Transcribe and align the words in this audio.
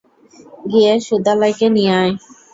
গিয়ে 0.71 0.93
সুদালাইকে 1.07 1.67
নিয়ে 1.75 1.93
আয়। 2.01 2.13